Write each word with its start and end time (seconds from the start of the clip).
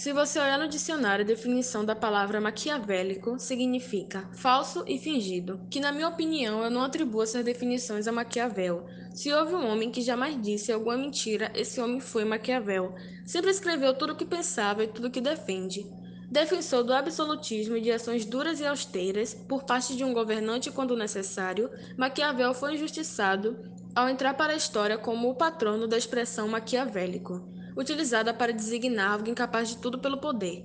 Se 0.00 0.14
você 0.14 0.38
olhar 0.38 0.58
no 0.58 0.66
dicionário, 0.66 1.22
a 1.22 1.28
definição 1.28 1.84
da 1.84 1.94
palavra 1.94 2.40
maquiavélico 2.40 3.38
significa 3.38 4.26
falso 4.32 4.82
e 4.86 4.98
fingido, 4.98 5.60
que 5.68 5.78
na 5.78 5.92
minha 5.92 6.08
opinião 6.08 6.64
eu 6.64 6.70
não 6.70 6.80
atribuo 6.80 7.22
essas 7.22 7.44
definições 7.44 8.08
a 8.08 8.12
Maquiavel. 8.12 8.86
Se 9.12 9.30
houve 9.30 9.54
um 9.54 9.70
homem 9.70 9.90
que 9.90 10.00
jamais 10.00 10.40
disse 10.40 10.72
alguma 10.72 10.96
mentira, 10.96 11.52
esse 11.54 11.82
homem 11.82 12.00
foi 12.00 12.24
Maquiavel. 12.24 12.94
Sempre 13.26 13.50
escreveu 13.50 13.92
tudo 13.92 14.14
o 14.14 14.16
que 14.16 14.24
pensava 14.24 14.82
e 14.84 14.88
tudo 14.88 15.08
o 15.08 15.10
que 15.10 15.20
defende. 15.20 15.86
Defensor 16.30 16.82
do 16.82 16.94
absolutismo 16.94 17.76
e 17.76 17.82
de 17.82 17.92
ações 17.92 18.24
duras 18.24 18.58
e 18.58 18.64
austeras 18.64 19.34
por 19.34 19.64
parte 19.64 19.94
de 19.94 20.02
um 20.02 20.14
governante 20.14 20.70
quando 20.70 20.96
necessário, 20.96 21.68
Maquiavel 21.98 22.54
foi 22.54 22.72
injustiçado 22.72 23.54
ao 23.94 24.08
entrar 24.08 24.32
para 24.32 24.54
a 24.54 24.56
história 24.56 24.96
como 24.96 25.28
o 25.28 25.34
patrono 25.34 25.86
da 25.86 25.98
expressão 25.98 26.48
maquiavélico 26.48 27.59
utilizada 27.76 28.32
para 28.32 28.52
designar 28.52 29.12
alguém 29.12 29.34
capaz 29.34 29.68
de 29.68 29.78
tudo 29.78 29.98
pelo 29.98 30.18
poder. 30.18 30.64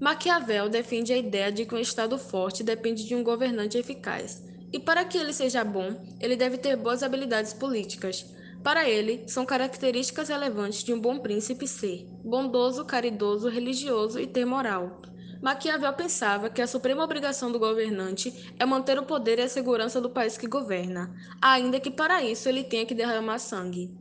Maquiavel 0.00 0.68
defende 0.68 1.12
a 1.12 1.16
ideia 1.16 1.52
de 1.52 1.64
que 1.64 1.74
um 1.74 1.78
Estado 1.78 2.18
forte 2.18 2.62
depende 2.62 3.04
de 3.04 3.14
um 3.14 3.22
governante 3.22 3.78
eficaz, 3.78 4.42
e 4.72 4.78
para 4.78 5.04
que 5.04 5.18
ele 5.18 5.32
seja 5.32 5.62
bom, 5.62 6.02
ele 6.20 6.36
deve 6.36 6.56
ter 6.56 6.76
boas 6.76 7.02
habilidades 7.02 7.52
políticas. 7.52 8.24
Para 8.62 8.88
ele, 8.88 9.24
são 9.26 9.44
características 9.44 10.28
relevantes 10.28 10.84
de 10.84 10.94
um 10.94 11.00
bom 11.00 11.18
príncipe 11.18 11.66
ser 11.66 12.06
bondoso, 12.24 12.84
caridoso, 12.84 13.48
religioso 13.48 14.20
e 14.20 14.26
ter 14.26 14.44
moral. 14.44 15.02
Maquiavel 15.42 15.92
pensava 15.92 16.48
que 16.48 16.62
a 16.62 16.68
suprema 16.68 17.02
obrigação 17.02 17.50
do 17.50 17.58
governante 17.58 18.54
é 18.58 18.64
manter 18.64 18.96
o 18.98 19.02
poder 19.04 19.40
e 19.40 19.42
a 19.42 19.48
segurança 19.48 20.00
do 20.00 20.08
país 20.08 20.38
que 20.38 20.46
governa, 20.46 21.12
ainda 21.40 21.80
que 21.80 21.90
para 21.90 22.22
isso 22.22 22.48
ele 22.48 22.62
tenha 22.62 22.86
que 22.86 22.94
derramar 22.94 23.40
sangue. 23.40 23.92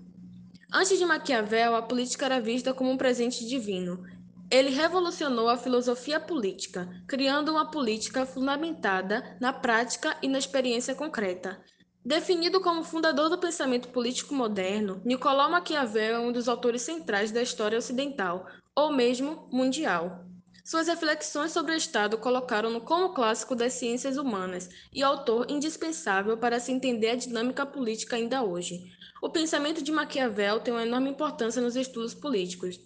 Antes 0.74 0.98
de 0.98 1.06
Maquiavel, 1.06 1.76
a 1.76 1.82
política 1.82 2.26
era 2.26 2.40
vista 2.40 2.74
como 2.74 2.90
um 2.90 2.96
presente 2.96 3.46
divino. 3.46 4.06
Ele 4.50 4.70
revolucionou 4.70 5.50
a 5.50 5.58
filosofia 5.58 6.18
política, 6.18 6.88
criando 7.06 7.52
uma 7.52 7.70
política 7.70 8.26
fundamentada 8.26 9.38
na 9.42 9.52
prática 9.52 10.16
e 10.22 10.30
na 10.30 10.38
experiência 10.38 10.96
concreta. 10.96 11.62
Definido 12.06 12.62
como 12.62 12.86
fundador 12.86 13.30
do 13.30 13.38
pensamento 13.38 13.90
político 13.90 14.34
moderno, 14.34 15.02
Nicolau 15.04 15.52
Maquiavel 15.52 16.16
é 16.16 16.20
um 16.20 16.32
dos 16.32 16.48
autores 16.48 16.84
centrais 16.84 17.32
da 17.32 17.42
história 17.42 17.78
ocidental, 17.78 18.48
ou 18.74 18.94
mesmo 18.94 19.50
mundial. 19.52 20.26
Suas 20.64 20.88
reflexões 20.88 21.52
sobre 21.52 21.74
o 21.74 21.78
Estado 21.78 22.18
colocaram-no 22.18 22.82
como 22.82 23.14
clássico 23.14 23.56
das 23.56 23.74
ciências 23.74 24.16
humanas 24.16 24.70
e 24.94 25.02
autor 25.02 25.50
indispensável 25.50 26.38
para 26.38 26.60
se 26.60 26.72
entender 26.72 27.10
a 27.10 27.16
dinâmica 27.16 27.66
política 27.66 28.16
ainda 28.16 28.44
hoje. 28.44 28.84
O 29.22 29.30
pensamento 29.30 29.82
de 29.82 29.92
Maquiavel 29.92 30.60
tem 30.60 30.74
uma 30.74 30.86
enorme 30.86 31.10
importância 31.10 31.62
nos 31.62 31.76
estudos 31.76 32.14
políticos, 32.14 32.80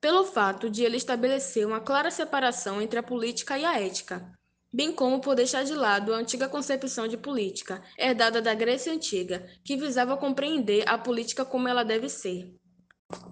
pelo 0.00 0.24
fato 0.24 0.68
de 0.68 0.82
ele 0.82 0.96
estabelecer 0.96 1.66
uma 1.66 1.80
clara 1.80 2.10
separação 2.10 2.82
entre 2.82 2.98
a 2.98 3.02
política 3.02 3.56
e 3.56 3.64
a 3.64 3.78
ética, 3.78 4.32
bem 4.72 4.92
como 4.92 5.20
por 5.20 5.34
deixar 5.34 5.64
de 5.64 5.74
lado 5.74 6.12
a 6.12 6.16
antiga 6.16 6.48
concepção 6.48 7.06
de 7.06 7.16
política, 7.16 7.82
herdada 7.98 8.42
da 8.42 8.54
Grécia 8.54 8.92
Antiga, 8.92 9.46
que 9.64 9.76
visava 9.76 10.16
compreender 10.16 10.88
a 10.88 10.98
política 10.98 11.44
como 11.44 11.68
ela 11.68 11.84
deve 11.84 12.08
ser. 12.08 12.52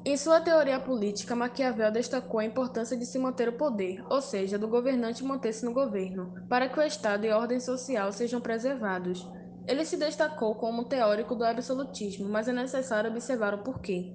Em 0.05 0.17
sua 0.17 0.41
teoria 0.41 0.81
política, 0.81 1.37
Maquiavel 1.37 1.93
destacou 1.93 2.41
a 2.41 2.45
importância 2.45 2.97
de 2.97 3.05
se 3.05 3.19
manter 3.19 3.49
o 3.49 3.53
poder, 3.53 4.03
ou 4.09 4.23
seja, 4.23 4.59
do 4.59 4.67
governante 4.67 5.23
manter-se 5.23 5.65
no 5.65 5.73
governo, 5.73 6.33
para 6.49 6.69
que 6.69 6.81
o 6.81 6.83
Estado 6.83 7.27
e 7.27 7.31
a 7.31 7.37
ordem 7.37 7.61
social 7.61 8.11
sejam 8.11 8.41
preservados. 8.41 9.27
Ele 9.67 9.85
se 9.85 9.99
destacou 9.99 10.55
como 10.55 10.85
teórico 10.85 11.35
do 11.35 11.45
absolutismo, 11.45 12.27
mas 12.27 12.49
é 12.49 12.53
necessário 12.53 13.11
observar 13.11 13.53
o 13.53 13.63
porquê. 13.63 14.15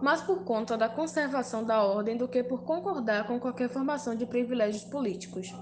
Mais 0.00 0.22
por 0.22 0.44
conta 0.44 0.78
da 0.78 0.88
conservação 0.88 1.62
da 1.62 1.82
ordem 1.82 2.16
do 2.16 2.26
que 2.26 2.42
por 2.42 2.64
concordar 2.64 3.26
com 3.26 3.38
qualquer 3.38 3.68
formação 3.68 4.14
de 4.14 4.24
privilégios 4.24 4.84
políticos. 4.84 5.52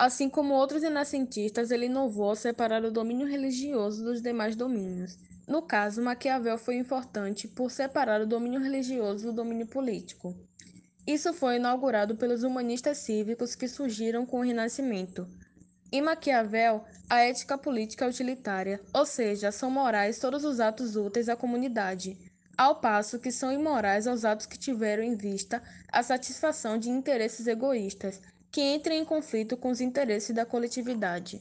Assim 0.00 0.30
como 0.30 0.54
outros 0.54 0.82
renascentistas, 0.82 1.70
ele 1.70 1.84
inovou 1.84 2.30
ao 2.30 2.34
separar 2.34 2.82
o 2.86 2.90
domínio 2.90 3.26
religioso 3.26 4.02
dos 4.02 4.22
demais 4.22 4.56
domínios. 4.56 5.18
No 5.46 5.60
caso, 5.60 6.00
Maquiavel 6.00 6.56
foi 6.56 6.76
importante 6.76 7.46
por 7.46 7.70
separar 7.70 8.22
o 8.22 8.26
domínio 8.26 8.62
religioso 8.62 9.26
do 9.26 9.34
domínio 9.34 9.66
político. 9.66 10.34
Isso 11.06 11.34
foi 11.34 11.56
inaugurado 11.56 12.16
pelos 12.16 12.42
humanistas 12.44 12.96
cívicos 12.96 13.54
que 13.54 13.68
surgiram 13.68 14.24
com 14.24 14.38
o 14.38 14.42
Renascimento, 14.42 15.28
em 15.92 16.00
Maquiavel, 16.00 16.84
a 17.08 17.18
ética 17.22 17.58
política 17.58 18.04
é 18.04 18.08
utilitária, 18.08 18.80
ou 18.94 19.04
seja, 19.04 19.50
são 19.50 19.68
morais 19.68 20.20
todos 20.20 20.44
os 20.44 20.60
atos 20.60 20.94
úteis 20.94 21.28
à 21.28 21.34
comunidade, 21.34 22.16
ao 22.56 22.76
passo 22.76 23.18
que 23.18 23.32
são 23.32 23.50
imorais 23.50 24.06
os 24.06 24.24
atos 24.24 24.46
que 24.46 24.56
tiveram 24.56 25.02
em 25.02 25.16
vista 25.16 25.60
a 25.90 26.00
satisfação 26.04 26.78
de 26.78 26.88
interesses 26.88 27.48
egoístas, 27.48 28.20
que 28.50 28.60
entrem 28.60 29.00
em 29.00 29.04
conflito 29.04 29.56
com 29.56 29.70
os 29.70 29.80
interesses 29.80 30.34
da 30.34 30.44
coletividade. 30.44 31.40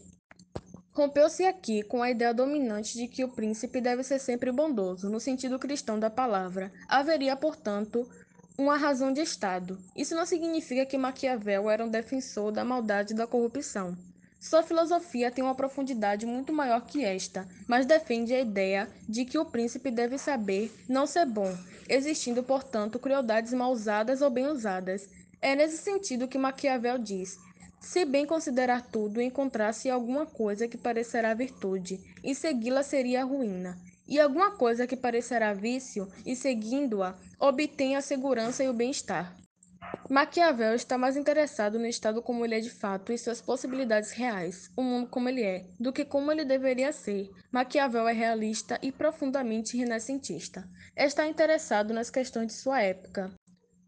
Rompeu-se 0.92 1.46
aqui 1.46 1.82
com 1.84 2.04
a 2.04 2.12
ideia 2.12 2.34
dominante 2.34 2.98
de 2.98 3.08
que 3.08 3.24
o 3.24 3.30
príncipe 3.30 3.80
deve 3.80 4.04
ser 4.04 4.20
sempre 4.20 4.52
bondoso, 4.52 5.10
no 5.10 5.20
sentido 5.20 5.58
cristão 5.58 6.00
da 6.00 6.10
palavra. 6.10 6.72
Haveria, 6.88 7.36
portanto, 7.36 8.10
uma 8.58 8.76
razão 8.76 9.14
de 9.14 9.22
Estado. 9.22 9.80
Isso 9.96 10.14
não 10.14 10.26
significa 10.26 10.86
que 10.86 10.98
Maquiavel 10.98 11.70
era 11.70 11.86
um 11.86 11.90
defensor 11.90 12.52
da 12.52 12.66
maldade 12.66 13.14
e 13.14 13.16
da 13.16 13.26
corrupção. 13.26 13.98
Sua 14.40 14.64
filosofia 14.64 15.32
tem 15.32 15.44
uma 15.44 15.56
profundidade 15.56 16.26
muito 16.26 16.54
maior 16.54 16.86
que 16.86 17.04
esta, 17.04 17.48
mas 17.68 17.86
defende 17.86 18.34
a 18.34 18.40
ideia 18.40 18.90
de 19.08 19.26
que 19.26 19.38
o 19.38 19.46
príncipe 19.46 19.92
deve 19.92 20.18
saber 20.18 20.74
não 20.88 21.06
ser 21.06 21.26
bom, 21.26 21.54
existindo, 21.90 22.42
portanto, 22.42 23.00
crueldades 23.00 23.54
mal 23.54 23.72
usadas 23.72 24.22
ou 24.22 24.30
bem 24.30 24.48
usadas. 24.48 25.10
É 25.42 25.56
nesse 25.56 25.78
sentido 25.78 26.28
que 26.28 26.38
Maquiavel 26.38 26.98
diz: 26.98 27.38
se 27.80 28.04
bem 28.04 28.26
considerar 28.26 28.82
tudo, 28.82 29.22
encontrar-se 29.22 29.90
alguma 29.90 30.26
coisa 30.26 30.68
que 30.68 30.78
parecerá 30.78 31.34
virtude, 31.34 32.00
e 32.24 32.36
segui-la 32.36 32.84
seria 32.84 33.24
ruína, 33.24 33.78
e 34.06 34.20
alguma 34.20 34.52
coisa 34.52 34.86
que 34.86 34.98
parecerá 34.98 35.54
vício, 35.54 36.08
e 36.26 36.36
seguindo-a, 36.36 37.18
obtém 37.40 37.96
a 37.96 38.02
segurança 38.02 38.64
e 38.64 38.70
o 38.70 38.74
bem-estar. 38.74 39.36
Maquiavel 40.10 40.76
está 40.76 40.98
mais 40.98 41.16
interessado 41.16 41.80
no 41.80 41.86
Estado 41.86 42.22
como 42.22 42.44
ele 42.44 42.56
é 42.56 42.60
de 42.60 42.70
fato 42.70 43.14
e 43.14 43.18
suas 43.18 43.40
possibilidades 43.40 44.12
reais, 44.12 44.70
o 44.76 44.84
mundo 44.84 45.08
como 45.08 45.30
ele 45.30 45.44
é, 45.44 45.66
do 45.80 45.94
que 45.94 46.04
como 46.04 46.32
ele 46.32 46.44
deveria 46.44 46.92
ser. 46.92 47.30
Maquiavel 47.52 48.08
é 48.08 48.14
realista 48.14 48.78
e 48.82 48.92
profundamente 48.92 49.78
renascentista. 49.78 50.68
Está 50.98 51.28
interessado 51.28 51.94
nas 51.94 52.10
questões 52.10 52.48
de 52.48 52.54
sua 52.54 52.82
época. 52.82 53.32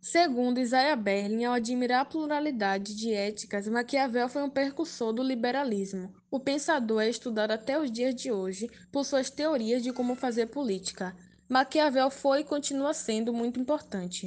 Segundo 0.03 0.59
Isaiah 0.59 0.95
Berlin, 0.95 1.43
ao 1.45 1.53
admirar 1.53 2.01
a 2.01 2.05
pluralidade 2.05 2.95
de 2.95 3.13
éticas, 3.13 3.67
Maquiavel 3.67 4.27
foi 4.27 4.41
um 4.41 4.49
precursor 4.49 5.13
do 5.13 5.21
liberalismo. 5.21 6.11
O 6.31 6.39
pensador 6.39 7.03
é 7.03 7.09
estudado 7.09 7.51
até 7.51 7.79
os 7.79 7.91
dias 7.91 8.15
de 8.15 8.31
hoje 8.31 8.67
por 8.91 9.05
suas 9.05 9.29
teorias 9.29 9.83
de 9.83 9.93
como 9.93 10.15
fazer 10.15 10.47
política. 10.47 11.15
Maquiavel 11.47 12.09
foi 12.09 12.39
e 12.39 12.43
continua 12.43 12.95
sendo 12.95 13.31
muito 13.31 13.59
importante. 13.59 14.19